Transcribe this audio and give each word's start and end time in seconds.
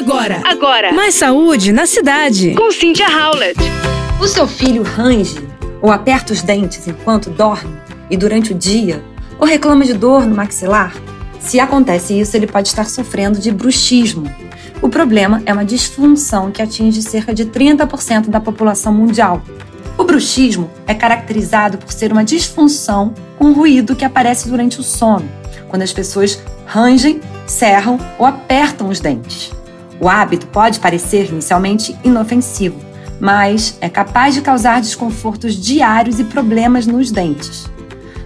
Agora, 0.00 0.40
agora. 0.46 0.92
Mais 0.94 1.14
saúde 1.14 1.72
na 1.72 1.84
cidade. 1.84 2.54
Com 2.54 2.72
Cynthia 2.72 3.06
Howlett. 3.06 3.60
O 4.18 4.26
seu 4.26 4.48
filho 4.48 4.82
range 4.82 5.46
ou 5.82 5.92
aperta 5.92 6.32
os 6.32 6.40
dentes 6.40 6.88
enquanto 6.88 7.28
dorme 7.28 7.76
e 8.08 8.16
durante 8.16 8.52
o 8.52 8.54
dia, 8.54 9.04
ou 9.38 9.46
reclama 9.46 9.84
de 9.84 9.92
dor 9.92 10.24
no 10.24 10.34
maxilar? 10.34 10.94
Se 11.38 11.60
acontece 11.60 12.18
isso, 12.18 12.34
ele 12.34 12.46
pode 12.46 12.68
estar 12.68 12.88
sofrendo 12.88 13.38
de 13.38 13.52
bruxismo. 13.52 14.24
O 14.80 14.88
problema 14.88 15.42
é 15.44 15.52
uma 15.52 15.66
disfunção 15.66 16.50
que 16.50 16.62
atinge 16.62 17.02
cerca 17.02 17.34
de 17.34 17.44
30% 17.44 18.30
da 18.30 18.40
população 18.40 18.94
mundial. 18.94 19.42
O 19.98 20.04
bruxismo 20.04 20.70
é 20.86 20.94
caracterizado 20.94 21.76
por 21.76 21.92
ser 21.92 22.10
uma 22.10 22.24
disfunção 22.24 23.12
com 23.38 23.52
ruído 23.52 23.94
que 23.94 24.06
aparece 24.06 24.48
durante 24.48 24.80
o 24.80 24.82
sono, 24.82 25.30
quando 25.68 25.82
as 25.82 25.92
pessoas 25.92 26.42
rangem, 26.64 27.20
cerram 27.46 27.98
ou 28.18 28.24
apertam 28.24 28.88
os 28.88 28.98
dentes. 28.98 29.59
O 30.00 30.08
hábito 30.08 30.46
pode 30.46 30.80
parecer 30.80 31.28
inicialmente 31.28 31.94
inofensivo, 32.02 32.80
mas 33.20 33.76
é 33.82 33.88
capaz 33.88 34.34
de 34.34 34.40
causar 34.40 34.80
desconfortos 34.80 35.54
diários 35.54 36.18
e 36.18 36.24
problemas 36.24 36.86
nos 36.86 37.10
dentes. 37.10 37.68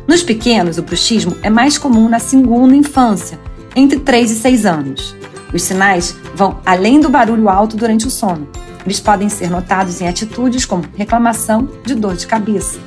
Nos 0.07 0.23
pequenos, 0.23 0.79
o 0.79 0.83
bruxismo 0.83 1.37
é 1.43 1.51
mais 1.51 1.77
comum 1.77 2.09
na 2.09 2.21
segunda 2.21 2.77
infância, 2.77 3.41
entre 3.75 3.99
3 3.99 4.31
e 4.31 4.35
6 4.37 4.67
anos. 4.67 5.17
Os 5.53 5.63
sinais 5.63 6.15
vão 6.35 6.61
além 6.65 7.01
do 7.01 7.09
barulho 7.09 7.49
alto 7.49 7.77
durante 7.77 8.07
o 8.07 8.11
sono. 8.11 8.47
Eles 8.85 9.01
podem 9.01 9.29
ser 9.29 9.51
notados 9.51 10.01
em 10.01 10.07
atitudes 10.07 10.65
como 10.65 10.85
reclamação 10.97 11.69
de 11.85 11.95
dor 11.95 12.15
de 12.15 12.27
cabeça. 12.27 12.79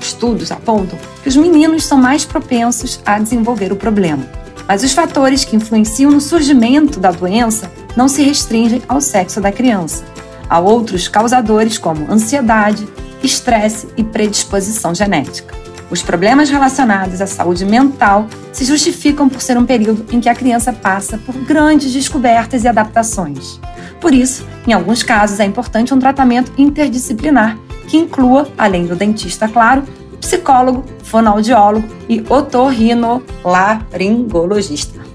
Estudos 0.00 0.52
apontam 0.52 0.98
que 1.22 1.28
os 1.28 1.36
meninos 1.36 1.84
são 1.84 1.98
mais 1.98 2.24
propensos 2.24 3.00
a 3.04 3.18
desenvolver 3.18 3.72
o 3.72 3.76
problema. 3.76 4.24
Mas 4.68 4.84
os 4.84 4.92
fatores 4.92 5.44
que 5.44 5.56
influenciam 5.56 6.10
no 6.10 6.20
surgimento 6.20 7.00
da 7.00 7.10
doença 7.10 7.70
não 7.98 8.06
se 8.06 8.22
restringem 8.22 8.80
ao 8.86 9.00
sexo 9.00 9.40
da 9.40 9.50
criança. 9.50 10.04
Há 10.48 10.60
outros 10.60 11.08
causadores 11.08 11.78
como 11.78 12.08
ansiedade, 12.08 12.86
estresse 13.24 13.88
e 13.96 14.04
predisposição 14.04 14.94
genética. 14.94 15.52
Os 15.90 16.00
problemas 16.00 16.48
relacionados 16.48 17.20
à 17.20 17.26
saúde 17.26 17.64
mental 17.64 18.28
se 18.52 18.64
justificam 18.64 19.28
por 19.28 19.42
ser 19.42 19.58
um 19.58 19.66
período 19.66 20.06
em 20.14 20.20
que 20.20 20.28
a 20.28 20.34
criança 20.34 20.72
passa 20.72 21.18
por 21.18 21.34
grandes 21.38 21.92
descobertas 21.92 22.62
e 22.62 22.68
adaptações. 22.68 23.58
Por 24.00 24.14
isso, 24.14 24.46
em 24.64 24.72
alguns 24.72 25.02
casos, 25.02 25.40
é 25.40 25.44
importante 25.44 25.92
um 25.92 25.98
tratamento 25.98 26.52
interdisciplinar 26.56 27.58
que 27.88 27.96
inclua, 27.96 28.46
além 28.56 28.86
do 28.86 28.94
dentista, 28.94 29.48
claro, 29.48 29.82
psicólogo, 30.20 30.84
fonoaudiólogo 31.02 31.88
e 32.08 32.24
otorrinolaringologista. 32.28 35.07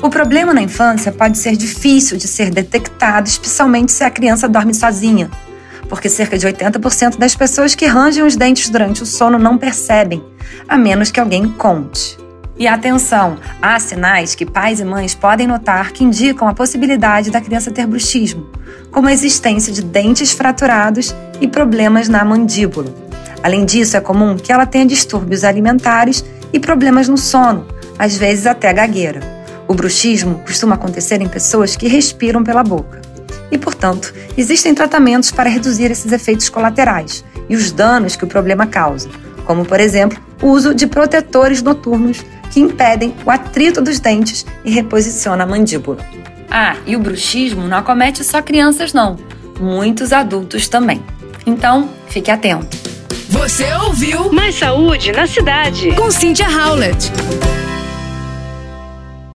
O 0.00 0.08
problema 0.08 0.54
na 0.54 0.62
infância 0.62 1.10
pode 1.10 1.38
ser 1.38 1.56
difícil 1.56 2.16
de 2.16 2.28
ser 2.28 2.50
detectado, 2.50 3.28
especialmente 3.28 3.92
se 3.92 4.04
a 4.04 4.10
criança 4.10 4.48
dorme 4.48 4.74
sozinha 4.74 5.30
porque 5.88 6.08
cerca 6.08 6.38
de 6.38 6.46
80% 6.46 7.16
das 7.16 7.34
pessoas 7.34 7.74
que 7.74 7.86
rangem 7.86 8.22
os 8.22 8.36
dentes 8.36 8.68
durante 8.68 9.02
o 9.02 9.06
sono 9.06 9.38
não 9.38 9.56
percebem, 9.56 10.22
a 10.68 10.76
menos 10.76 11.10
que 11.10 11.18
alguém 11.18 11.48
conte. 11.48 12.16
E 12.58 12.66
atenção, 12.66 13.38
há 13.62 13.78
sinais 13.78 14.34
que 14.34 14.44
pais 14.44 14.80
e 14.80 14.84
mães 14.84 15.14
podem 15.14 15.46
notar 15.46 15.92
que 15.92 16.02
indicam 16.04 16.48
a 16.48 16.54
possibilidade 16.54 17.30
da 17.30 17.40
criança 17.40 17.70
ter 17.70 17.86
bruxismo, 17.86 18.46
como 18.90 19.08
a 19.08 19.12
existência 19.12 19.72
de 19.72 19.82
dentes 19.82 20.32
fraturados 20.32 21.14
e 21.40 21.46
problemas 21.46 22.08
na 22.08 22.24
mandíbula. 22.24 22.92
Além 23.42 23.64
disso, 23.64 23.96
é 23.96 24.00
comum 24.00 24.36
que 24.36 24.52
ela 24.52 24.66
tenha 24.66 24.84
distúrbios 24.84 25.44
alimentares 25.44 26.24
e 26.52 26.58
problemas 26.58 27.08
no 27.08 27.16
sono, 27.16 27.64
às 27.96 28.16
vezes 28.16 28.46
até 28.46 28.72
gagueira. 28.72 29.37
O 29.68 29.74
bruxismo 29.74 30.40
costuma 30.46 30.74
acontecer 30.74 31.20
em 31.20 31.28
pessoas 31.28 31.76
que 31.76 31.86
respiram 31.86 32.42
pela 32.42 32.64
boca 32.64 33.02
e, 33.50 33.58
portanto, 33.58 34.14
existem 34.36 34.74
tratamentos 34.74 35.30
para 35.30 35.50
reduzir 35.50 35.90
esses 35.90 36.10
efeitos 36.10 36.48
colaterais 36.48 37.22
e 37.48 37.54
os 37.54 37.70
danos 37.70 38.16
que 38.16 38.24
o 38.24 38.28
problema 38.28 38.66
causa, 38.66 39.08
como, 39.44 39.64
por 39.64 39.78
exemplo, 39.78 40.18
o 40.42 40.48
uso 40.48 40.74
de 40.74 40.86
protetores 40.86 41.62
noturnos 41.62 42.24
que 42.50 42.60
impedem 42.60 43.14
o 43.26 43.30
atrito 43.30 43.82
dos 43.82 44.00
dentes 44.00 44.46
e 44.64 44.70
reposiciona 44.70 45.44
a 45.44 45.46
mandíbula. 45.46 45.98
Ah, 46.50 46.76
e 46.86 46.96
o 46.96 46.98
bruxismo 46.98 47.68
não 47.68 47.76
acomete 47.76 48.24
só 48.24 48.40
crianças, 48.40 48.94
não. 48.94 49.16
Muitos 49.60 50.12
adultos 50.12 50.66
também. 50.66 51.02
Então, 51.44 51.90
fique 52.08 52.30
atento. 52.30 52.76
Você 53.28 53.70
ouviu 53.74 54.32
Mais 54.32 54.54
Saúde 54.54 55.12
na 55.12 55.26
Cidade. 55.26 55.92
Com 55.92 56.10
Cynthia 56.10 56.48
Howlett. 56.48 57.12